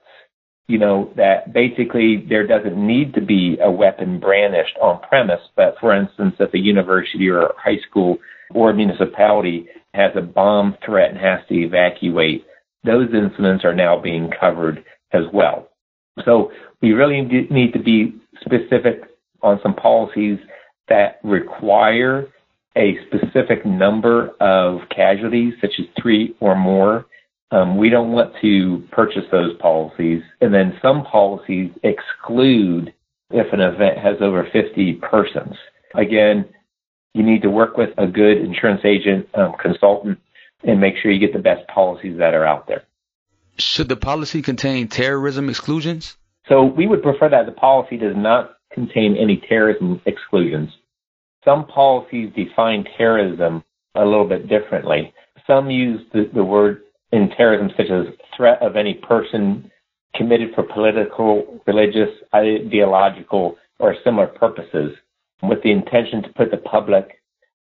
You 0.68 0.78
know, 0.78 1.10
that 1.16 1.52
basically 1.52 2.24
there 2.28 2.46
doesn't 2.46 2.76
need 2.76 3.14
to 3.14 3.22
be 3.22 3.56
a 3.60 3.70
weapon 3.70 4.20
brandished 4.20 4.76
on 4.82 5.00
premise, 5.08 5.40
but 5.56 5.74
for 5.80 5.96
instance, 5.96 6.34
if 6.38 6.52
a 6.52 6.58
university 6.58 7.28
or 7.28 7.40
a 7.40 7.52
high 7.56 7.80
school 7.88 8.18
or 8.54 8.70
a 8.70 8.74
municipality 8.74 9.66
has 9.94 10.12
a 10.14 10.20
bomb 10.20 10.76
threat 10.84 11.10
and 11.10 11.18
has 11.18 11.40
to 11.48 11.54
evacuate, 11.54 12.44
those 12.84 13.08
incidents 13.14 13.64
are 13.64 13.74
now 13.74 13.98
being 14.00 14.30
covered 14.38 14.84
as 15.12 15.22
well. 15.32 15.68
So 16.24 16.52
we 16.82 16.92
really 16.92 17.22
need 17.50 17.72
to 17.72 17.82
be 17.82 18.14
specific 18.42 19.02
on 19.42 19.58
some 19.62 19.74
policies 19.74 20.38
that 20.88 21.18
require 21.24 22.26
a 22.76 22.96
specific 23.06 23.64
number 23.66 24.30
of 24.40 24.80
casualties, 24.94 25.54
such 25.60 25.72
as 25.78 25.86
three 26.00 26.36
or 26.40 26.54
more. 26.54 27.06
Um, 27.50 27.78
we 27.78 27.88
don't 27.88 28.12
want 28.12 28.34
to 28.42 28.86
purchase 28.92 29.24
those 29.32 29.56
policies. 29.58 30.22
And 30.40 30.52
then 30.52 30.78
some 30.82 31.04
policies 31.04 31.70
exclude 31.82 32.92
if 33.30 33.52
an 33.52 33.60
event 33.60 33.98
has 33.98 34.16
over 34.20 34.46
50 34.52 34.94
persons. 34.94 35.54
Again, 35.94 36.46
you 37.14 37.22
need 37.22 37.42
to 37.42 37.50
work 37.50 37.76
with 37.76 37.90
a 37.96 38.06
good 38.06 38.38
insurance 38.38 38.82
agent, 38.84 39.28
um, 39.34 39.54
consultant, 39.60 40.18
and 40.62 40.80
make 40.80 40.94
sure 41.00 41.10
you 41.10 41.20
get 41.20 41.32
the 41.32 41.42
best 41.42 41.66
policies 41.68 42.18
that 42.18 42.34
are 42.34 42.46
out 42.46 42.66
there. 42.68 42.84
Should 43.58 43.88
the 43.88 43.96
policy 43.96 44.42
contain 44.42 44.88
terrorism 44.88 45.48
exclusions? 45.48 46.16
So 46.48 46.64
we 46.64 46.86
would 46.86 47.02
prefer 47.02 47.28
that 47.30 47.46
the 47.46 47.52
policy 47.52 47.96
does 47.96 48.14
not 48.16 48.56
contain 48.72 49.16
any 49.16 49.42
terrorism 49.48 50.00
exclusions. 50.06 50.70
Some 51.44 51.66
policies 51.66 52.32
define 52.34 52.84
terrorism 52.96 53.64
a 53.94 54.04
little 54.04 54.28
bit 54.28 54.48
differently. 54.48 55.12
Some 55.46 55.70
use 55.70 56.00
the, 56.12 56.30
the 56.34 56.44
word 56.44 56.82
in 57.12 57.30
terrorism 57.30 57.70
such 57.76 57.90
as 57.90 58.06
threat 58.36 58.60
of 58.62 58.76
any 58.76 58.94
person 58.94 59.70
committed 60.14 60.54
for 60.54 60.62
political, 60.62 61.62
religious, 61.66 62.10
ideological, 62.34 63.56
or 63.78 63.94
similar 64.04 64.26
purposes 64.26 64.92
with 65.42 65.62
the 65.62 65.70
intention 65.70 66.22
to 66.22 66.28
put 66.30 66.50
the 66.50 66.56
public 66.56 67.20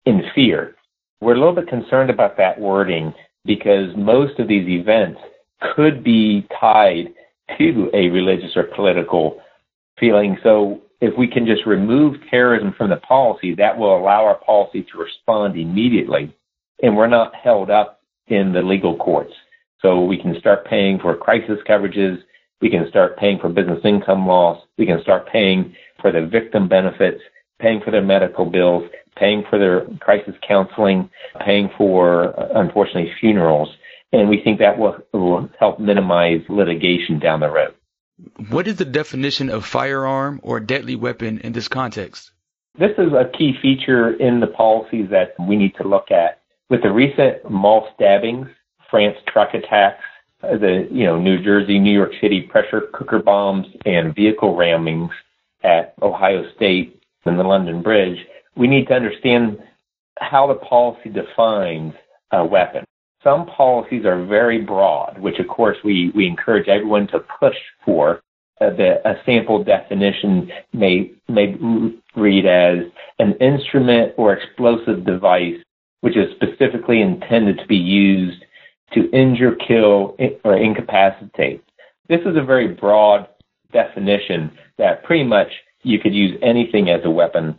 in 0.06 0.22
fear. 0.36 0.76
We're 1.22 1.36
a 1.36 1.40
little 1.40 1.56
bit 1.56 1.68
concerned 1.68 2.10
about 2.10 2.38
that 2.38 2.60
wording 2.60 3.14
because 3.46 3.96
most 3.96 4.40
of 4.40 4.48
these 4.48 4.68
events 4.68 5.20
could 5.76 6.04
be 6.04 6.48
tied 6.60 7.14
to 7.58 7.90
a 7.94 8.10
religious 8.10 8.52
or 8.56 8.64
political 8.76 9.42
feeling. 10.00 10.38
So 10.44 10.82
if 11.02 11.18
we 11.18 11.28
can 11.28 11.46
just 11.46 11.66
remove 11.66 12.16
terrorism 12.30 12.74
from 12.78 12.90
the 12.90 12.98
policy, 12.98 13.56
that 13.56 13.78
will 13.78 13.98
allow 13.98 14.26
our 14.26 14.40
policy 14.40 14.86
to 14.92 14.98
respond 14.98 15.58
immediately. 15.58 16.36
And 16.82 16.96
we're 16.96 17.08
not 17.08 17.36
held 17.36 17.70
up 17.70 18.02
in 18.28 18.54
the 18.54 18.62
legal 18.62 18.98
courts. 18.98 19.34
So 19.82 20.04
we 20.04 20.18
can 20.18 20.36
start 20.40 20.66
paying 20.66 21.00
for 21.00 21.16
crisis 21.16 21.60
coverages. 21.68 22.18
We 22.62 22.70
can 22.70 22.88
start 22.90 23.18
paying 23.18 23.40
for 23.40 23.50
business 23.50 23.82
income 23.84 24.26
loss. 24.26 24.64
We 24.78 24.86
can 24.86 25.02
start 25.02 25.28
paying 25.32 25.76
for 26.02 26.12
the 26.12 26.26
victim 26.26 26.70
benefits, 26.70 27.22
paying 27.60 27.82
for 27.84 27.92
their 27.92 28.02
medical 28.02 28.46
bills, 28.46 28.90
paying 29.18 29.44
for 29.50 29.60
their 29.60 29.86
crisis 30.00 30.36
counseling, 30.48 31.10
paying 31.46 31.70
for, 31.78 32.40
uh, 32.40 32.60
unfortunately, 32.60 33.12
funerals 33.20 33.70
and 34.14 34.30
we 34.30 34.40
think 34.42 34.60
that 34.60 34.78
will, 34.78 34.96
will 35.12 35.50
help 35.60 35.80
minimize 35.80 36.42
litigation 36.48 37.20
down 37.20 37.42
the 37.42 37.50
road. 37.50 37.74
What 38.50 38.68
is 38.68 38.78
the 38.78 38.86
definition 38.86 39.50
of 39.50 39.66
firearm 39.66 40.40
or 40.44 40.60
deadly 40.60 40.96
weapon 40.96 41.40
in 41.40 41.52
this 41.52 41.68
context? 41.68 42.32
This 42.78 42.92
is 42.98 43.12
a 43.12 43.30
key 43.36 43.54
feature 43.62 44.14
in 44.14 44.40
the 44.40 44.48
policies 44.48 45.10
that 45.10 45.34
we 45.40 45.58
need 45.58 45.76
to 45.82 45.88
look 45.88 46.12
at. 46.12 46.42
With 46.74 46.82
the 46.82 46.92
recent 46.92 47.52
mall 47.52 47.88
stabbings, 47.94 48.48
France 48.90 49.16
truck 49.28 49.54
attacks, 49.54 50.02
the 50.42 50.88
you 50.90 51.04
know 51.04 51.20
New 51.20 51.40
Jersey, 51.44 51.78
New 51.78 51.94
York 51.94 52.14
City 52.20 52.42
pressure 52.42 52.90
cooker 52.92 53.20
bombs, 53.20 53.68
and 53.86 54.16
vehicle 54.16 54.56
rammings 54.56 55.12
at 55.64 55.94
Ohio 56.02 56.44
State 56.56 57.00
and 57.26 57.38
the 57.38 57.44
London 57.44 57.84
Bridge, 57.84 58.18
we 58.56 58.66
need 58.66 58.88
to 58.88 58.96
understand 58.96 59.60
how 60.18 60.48
the 60.48 60.56
policy 60.56 61.12
defines 61.12 61.94
a 62.32 62.44
weapon. 62.44 62.84
Some 63.24 63.46
policies 63.46 64.04
are 64.04 64.26
very 64.26 64.60
broad, 64.60 65.20
which 65.20 65.38
of 65.38 65.48
course 65.48 65.78
we, 65.84 66.12
we 66.16 66.26
encourage 66.26 66.70
everyone 66.70 67.06
to 67.10 67.20
push 67.40 67.58
for. 67.86 68.24
Uh, 68.60 68.72
the, 68.72 69.08
a 69.08 69.22
sample 69.28 69.64
definition 69.64 70.50
may, 70.74 71.12
may 71.28 71.56
read 72.16 72.48
as 72.48 72.78
an 73.20 73.34
instrument 73.34 74.14
or 74.18 74.34
explosive 74.34 75.06
device 75.06 75.58
which 76.04 76.18
is 76.18 76.36
specifically 76.36 77.02
intended 77.02 77.58
to 77.58 77.66
be 77.66 77.78
used 77.78 78.44
to 78.92 79.10
injure, 79.12 79.56
kill, 79.56 80.18
or 80.44 80.58
incapacitate. 80.58 81.64
This 82.10 82.20
is 82.26 82.36
a 82.36 82.44
very 82.44 82.68
broad 82.68 83.26
definition 83.72 84.52
that 84.78 85.06
pretty 85.06 85.24
much 85.24 85.48
you 85.82 86.00
could 86.00 86.14
use 86.14 86.38
anything 86.44 86.90
as 86.90 87.00
a 87.06 87.10
weapon 87.10 87.58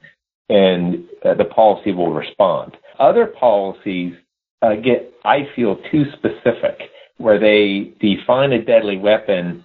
and 0.50 1.04
uh, 1.24 1.32
the 1.32 1.46
policy 1.46 1.92
will 1.92 2.12
respond. 2.12 2.76
Other 2.98 3.24
policies 3.24 4.12
uh, 4.60 4.74
get, 4.74 5.14
I 5.24 5.48
feel, 5.56 5.76
too 5.90 6.04
specific, 6.12 6.90
where 7.16 7.40
they 7.40 7.94
define 7.98 8.52
a 8.52 8.62
deadly 8.62 8.98
weapon 8.98 9.64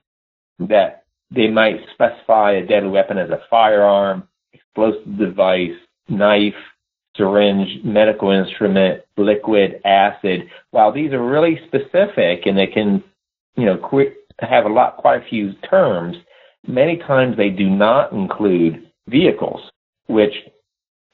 that 0.59 1.03
they 1.35 1.49
might 1.49 1.81
specify 1.93 2.53
a 2.53 2.65
deadly 2.65 2.91
weapon 2.91 3.17
as 3.17 3.29
a 3.29 3.41
firearm, 3.49 4.25
explosive 4.53 5.17
device, 5.17 5.75
knife, 6.07 6.53
syringe, 7.15 7.83
medical 7.83 8.31
instrument, 8.31 9.01
liquid, 9.17 9.81
acid. 9.85 10.49
While 10.71 10.91
these 10.91 11.11
are 11.11 11.23
really 11.23 11.59
specific 11.67 12.45
and 12.45 12.57
they 12.57 12.67
can, 12.67 13.03
you 13.55 13.65
know, 13.65 13.77
quick, 13.77 14.15
have 14.39 14.65
a 14.65 14.69
lot, 14.69 14.97
quite 14.97 15.21
a 15.21 15.29
few 15.29 15.53
terms, 15.69 16.15
many 16.65 16.97
times 16.97 17.35
they 17.35 17.49
do 17.49 17.69
not 17.69 18.11
include 18.11 18.89
vehicles, 19.07 19.61
which 20.07 20.33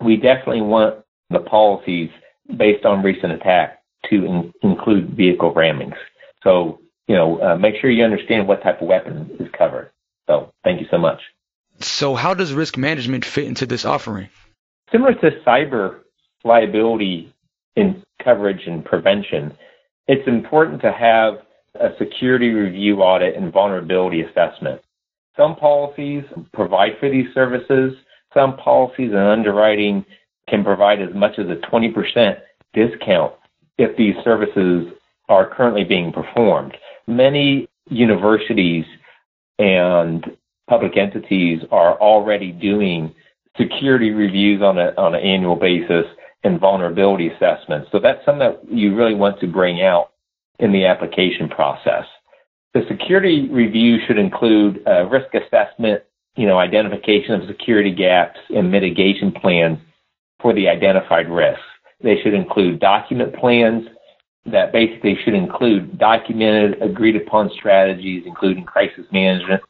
we 0.04 0.18
definitely 0.18 0.62
want 0.62 1.04
the 1.30 1.40
policies 1.40 2.10
based 2.58 2.86
on 2.86 3.04
recent 3.04 3.32
attack 3.32 3.82
to 4.10 4.26
in, 4.26 4.54
include 4.62 5.16
vehicle 5.16 5.54
rammings. 5.54 5.96
So, 6.44 6.80
you 7.08 7.16
know, 7.16 7.42
uh, 7.42 7.56
make 7.56 7.76
sure 7.82 7.90
you 7.90 8.04
understand 8.04 8.48
what 8.48 8.62
type 8.62 8.82
of 8.82 8.88
weapon 8.88 9.36
is 9.40 9.48
covered. 9.58 9.92
So, 10.28 10.52
thank 10.64 10.82
you 10.82 10.88
so 10.92 10.98
much. 10.98 11.22
So, 11.80 12.16
how 12.16 12.34
does 12.34 12.54
risk 12.54 12.78
management 12.78 13.26
fit 13.26 13.46
into 13.46 13.66
this 13.66 13.86
offering? 13.86 14.30
Similar 14.92 15.16
to 15.16 15.32
cyber 15.46 16.00
liability 16.44 17.34
in 17.76 18.04
coverage 18.24 18.68
and 18.68 18.86
prevention, 18.86 19.56
it's 20.08 20.28
important 20.28 20.82
to 20.82 20.92
have 20.92 21.36
a 21.80 21.90
security 21.98 22.50
review 22.50 23.02
audit 23.02 23.36
and 23.36 23.52
vulnerability 23.52 24.22
assessment. 24.22 24.82
Some 25.36 25.56
policies 25.56 26.24
provide 26.54 26.94
for 27.00 27.10
these 27.10 27.28
services, 27.34 27.94
some 28.34 28.56
policies 28.58 29.12
and 29.12 29.20
underwriting 29.20 30.06
can 30.50 30.64
provide 30.64 31.02
as 31.02 31.14
much 31.14 31.40
as 31.40 31.48
a 31.48 31.56
20% 31.68 32.38
discount 32.74 33.34
if 33.78 33.98
these 33.98 34.16
services 34.24 34.88
are 35.28 35.50
currently 35.50 35.84
being 35.84 36.12
performed. 36.12 36.78
Many 37.08 37.68
universities 37.90 38.86
and 39.60 40.26
public 40.70 40.98
entities 40.98 41.62
are 41.72 42.00
already 42.00 42.52
doing 42.52 43.14
security 43.58 44.12
reviews 44.12 44.62
on, 44.62 44.78
a, 44.78 44.94
on 44.98 45.16
an 45.16 45.22
annual 45.22 45.56
basis 45.56 46.06
and 46.44 46.60
vulnerability 46.60 47.30
assessments. 47.30 47.90
So 47.92 48.00
that's 48.00 48.24
something 48.26 48.40
that 48.40 48.62
you 48.70 48.96
really 48.96 49.16
want 49.16 49.40
to 49.40 49.48
bring 49.48 49.82
out 49.82 50.12
in 50.60 50.72
the 50.72 50.86
application 50.86 51.50
process. 51.50 52.06
The 52.74 52.82
security 52.90 53.50
review 53.50 53.98
should 54.06 54.18
include 54.18 54.84
a 54.86 55.06
risk 55.08 55.34
assessment 55.34 56.04
you 56.36 56.46
know, 56.46 56.58
identification 56.58 57.34
of 57.34 57.48
security 57.48 57.94
gaps 57.94 58.40
and 58.50 58.72
mitigation 58.72 59.32
plans 59.32 59.80
for 60.42 60.54
the 60.54 60.68
identified 60.68 61.30
risks. 61.30 61.64
They 62.04 62.22
should 62.22 62.34
include 62.34 62.80
document 62.80 63.36
plans 63.36 63.88
that 64.46 64.72
basically 64.72 65.18
should 65.24 65.34
include 65.34 65.98
documented, 65.98 66.82
agreed 66.82 67.16
upon 67.16 67.50
strategies, 67.58 68.24
including 68.26 68.64
crisis 68.66 69.06
management 69.12 69.62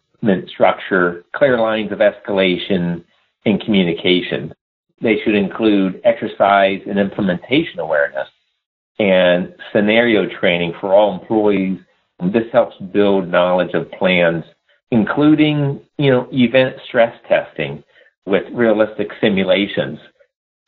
structure, 0.50 1.24
clear 1.36 1.60
lines 1.60 1.92
of 1.92 2.00
escalation, 2.00 3.04
and 3.46 3.62
communication. 3.62 4.54
They 5.02 5.18
should 5.24 5.36
include 5.36 6.02
exercise 6.04 6.82
and 6.88 7.00
implementation 7.00 7.80
awareness 7.80 8.28
and 8.98 9.54
scenario 9.74 10.28
training 10.40 10.74
for 10.80 10.94
all 10.94 11.20
employees. 11.20 11.80
This 12.32 12.46
helps 12.52 12.78
build 12.78 13.28
knowledge 13.28 13.74
of 13.74 13.92
plans 13.92 14.46
including, 14.92 15.82
you 15.98 16.12
know, 16.12 16.28
event 16.32 16.76
stress 16.88 17.14
testing 17.28 17.84
with 18.26 18.44
realistic 18.54 19.10
simulations 19.20 20.00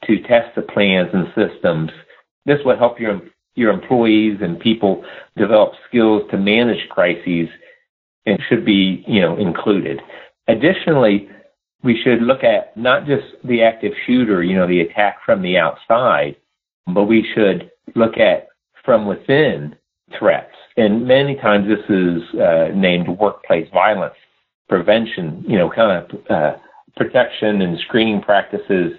to 0.05 0.21
test 0.23 0.55
the 0.55 0.61
plans 0.61 1.09
and 1.13 1.27
systems. 1.35 1.91
This 2.45 2.59
will 2.65 2.77
help 2.77 2.99
your 2.99 3.21
your 3.55 3.71
employees 3.71 4.37
and 4.41 4.59
people 4.59 5.03
develop 5.35 5.73
skills 5.87 6.21
to 6.29 6.37
manage 6.37 6.87
crises 6.89 7.47
and 8.27 8.39
should 8.47 8.63
be, 8.63 9.03
you 9.07 9.19
know, 9.19 9.35
included. 9.37 9.99
Additionally, 10.47 11.27
we 11.83 11.99
should 12.03 12.21
look 12.21 12.43
at 12.43 12.75
not 12.75 13.05
just 13.05 13.25
the 13.43 13.61
active 13.61 13.93
shooter, 14.05 14.43
you 14.43 14.55
know, 14.55 14.67
the 14.67 14.81
attack 14.81 15.17
from 15.25 15.41
the 15.41 15.57
outside, 15.57 16.35
but 16.87 17.05
we 17.05 17.25
should 17.33 17.71
look 17.95 18.17
at 18.17 18.47
from 18.83 19.05
within 19.05 19.75
threats. 20.17 20.53
And 20.77 21.07
many 21.07 21.35
times 21.35 21.67
this 21.67 21.85
is 21.89 22.39
uh, 22.39 22.69
named 22.73 23.07
workplace 23.09 23.67
violence 23.73 24.15
prevention, 24.69 25.43
you 25.47 25.57
know, 25.57 25.69
kind 25.69 26.03
of 26.03 26.21
uh, 26.29 26.57
protection 26.95 27.61
and 27.61 27.77
screening 27.87 28.21
practices 28.21 28.93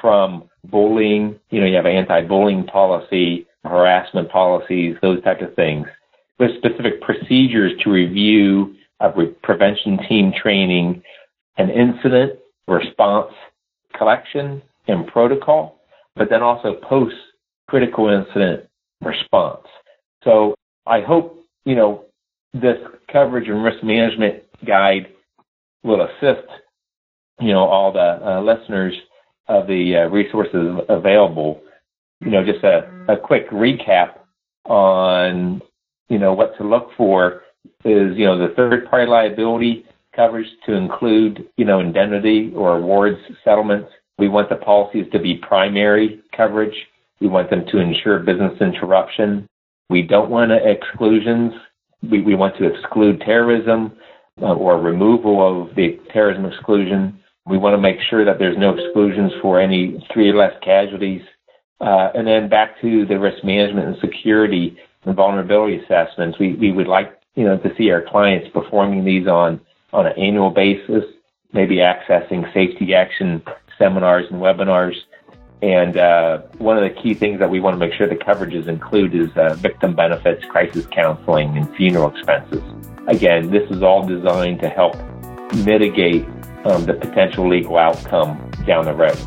from 0.00 0.48
bullying. 0.64 1.38
You 1.50 1.60
know, 1.60 1.66
you 1.66 1.76
have 1.76 1.86
anti-bullying 1.86 2.64
policy, 2.66 3.46
harassment 3.64 4.30
policies, 4.30 4.96
those 5.02 5.22
types 5.22 5.42
of 5.42 5.54
things. 5.54 5.86
There's 6.38 6.56
specific 6.56 7.00
procedures 7.00 7.72
to 7.82 7.90
review 7.90 8.74
a 9.00 9.10
prevention 9.42 9.98
team 10.08 10.32
training, 10.40 11.02
an 11.58 11.70
incident 11.70 12.38
response 12.66 13.32
collection 13.96 14.62
and 14.86 15.06
protocol, 15.06 15.80
but 16.16 16.30
then 16.30 16.42
also 16.42 16.74
post 16.88 17.14
critical 17.68 18.08
incident 18.08 18.66
response. 19.02 19.66
So 20.24 20.54
I 20.86 21.00
hope, 21.00 21.44
you 21.64 21.74
know, 21.74 22.04
this 22.54 22.78
coverage 23.12 23.48
and 23.48 23.62
risk 23.62 23.82
management 23.82 24.42
guide 24.66 25.08
will 25.82 26.02
assist, 26.02 26.48
you 27.40 27.52
know, 27.52 27.64
all 27.64 27.92
the 27.92 28.20
uh, 28.26 28.40
listeners 28.40 28.94
of 29.48 29.66
the 29.66 29.96
uh, 29.96 30.08
resources 30.08 30.80
available. 30.88 31.60
You 32.20 32.30
know, 32.30 32.44
just 32.44 32.64
a, 32.64 32.90
a 33.08 33.16
quick 33.16 33.48
recap 33.50 34.18
on, 34.64 35.62
you 36.08 36.18
know, 36.18 36.32
what 36.32 36.56
to 36.58 36.64
look 36.64 36.90
for 36.96 37.42
is, 37.84 38.16
you 38.16 38.24
know, 38.24 38.38
the 38.38 38.54
third 38.54 38.88
party 38.88 39.08
liability 39.08 39.84
coverage 40.18 40.48
to 40.66 40.74
include, 40.74 41.48
you 41.56 41.64
know, 41.64 41.78
indemnity 41.78 42.52
or 42.56 42.76
awards 42.76 43.18
settlements. 43.44 43.88
We 44.18 44.28
want 44.28 44.48
the 44.48 44.56
policies 44.56 45.06
to 45.12 45.20
be 45.20 45.36
primary 45.36 46.20
coverage. 46.36 46.74
We 47.20 47.28
want 47.28 47.50
them 47.50 47.64
to 47.70 47.78
ensure 47.78 48.18
business 48.18 48.60
interruption. 48.60 49.46
We 49.88 50.02
don't 50.02 50.28
want 50.28 50.50
exclusions. 50.52 51.52
We, 52.02 52.20
we 52.22 52.34
want 52.34 52.56
to 52.58 52.66
exclude 52.66 53.20
terrorism 53.20 53.92
uh, 54.42 54.54
or 54.54 54.80
removal 54.80 55.36
of 55.40 55.76
the 55.76 56.00
terrorism 56.12 56.46
exclusion. 56.46 57.20
We 57.46 57.56
want 57.56 57.74
to 57.74 57.80
make 57.80 57.96
sure 58.10 58.24
that 58.24 58.40
there's 58.40 58.58
no 58.58 58.74
exclusions 58.74 59.32
for 59.40 59.60
any 59.60 60.04
three 60.12 60.30
or 60.30 60.36
less 60.36 60.52
casualties. 60.64 61.22
Uh, 61.80 62.08
and 62.14 62.26
then 62.26 62.48
back 62.48 62.80
to 62.80 63.06
the 63.06 63.18
risk 63.18 63.44
management 63.44 63.86
and 63.86 63.96
security 64.00 64.76
and 65.04 65.14
vulnerability 65.14 65.78
assessments. 65.78 66.38
We, 66.40 66.54
we 66.54 66.72
would 66.72 66.88
like, 66.88 67.20
you 67.36 67.44
know, 67.44 67.56
to 67.56 67.70
see 67.78 67.90
our 67.90 68.02
clients 68.02 68.48
performing 68.52 69.04
these 69.04 69.28
on, 69.28 69.60
on 69.92 70.06
an 70.06 70.12
annual 70.18 70.50
basis, 70.50 71.04
maybe 71.52 71.76
accessing 71.76 72.52
safety 72.52 72.94
action 72.94 73.42
seminars 73.78 74.26
and 74.30 74.40
webinars 74.40 74.96
and 75.60 75.96
uh, 75.96 76.38
one 76.58 76.78
of 76.78 76.84
the 76.84 77.00
key 77.02 77.14
things 77.14 77.40
that 77.40 77.50
we 77.50 77.58
want 77.58 77.74
to 77.74 77.78
make 77.78 77.92
sure 77.92 78.06
the 78.06 78.14
coverages 78.14 78.68
include 78.68 79.14
is 79.14 79.28
uh, 79.36 79.54
victim 79.54 79.94
benefits, 79.94 80.44
crisis 80.44 80.86
counseling, 80.86 81.56
and 81.56 81.74
funeral 81.74 82.10
expenses. 82.10 82.62
Again, 83.08 83.50
this 83.50 83.68
is 83.70 83.82
all 83.82 84.06
designed 84.06 84.60
to 84.60 84.68
help 84.68 84.94
mitigate 85.64 86.24
um, 86.64 86.84
the 86.84 86.94
potential 86.94 87.48
legal 87.48 87.76
outcome 87.76 88.50
down 88.66 88.84
the 88.84 88.94
road. 88.94 89.18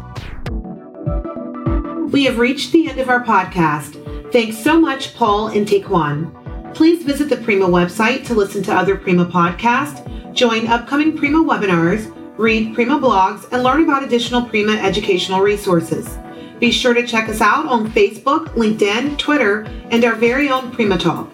We 2.12 2.24
have 2.26 2.38
reached 2.38 2.72
the 2.72 2.90
end 2.90 3.00
of 3.00 3.10
our 3.10 3.24
podcast. 3.24 4.32
Thanks 4.32 4.58
so 4.58 4.80
much, 4.80 5.14
Paul 5.16 5.48
and 5.48 5.68
Taquan. 5.68 6.74
Please 6.74 7.04
visit 7.04 7.28
the 7.28 7.38
Prima 7.38 7.68
website 7.68 8.26
to 8.28 8.34
listen 8.34 8.64
to 8.64 8.74
other 8.74 8.96
Prima 8.96 9.26
podcasts, 9.26 10.08
join 10.34 10.68
upcoming 10.68 11.18
Prima 11.18 11.40
webinars, 11.40 12.14
read 12.38 12.74
Prima 12.74 13.00
blogs, 13.00 13.52
and 13.52 13.64
learn 13.64 13.84
about 13.84 14.04
additional 14.04 14.44
Prima 14.44 14.74
educational 14.74 15.42
resources. 15.42 16.18
Be 16.60 16.72
sure 16.72 16.94
to 16.94 17.06
check 17.06 17.28
us 17.28 17.42
out 17.42 17.66
on 17.66 17.92
Facebook, 17.92 18.48
LinkedIn, 18.50 19.18
Twitter, 19.18 19.64
and 19.90 20.04
our 20.06 20.16
very 20.16 20.50
own 20.50 20.72
Prima 20.72 20.98
Talk. 20.98 21.30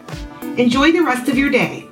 Enjoy 0.57 0.91
the 0.91 1.01
rest 1.01 1.29
of 1.29 1.38
your 1.38 1.49
day. 1.49 1.87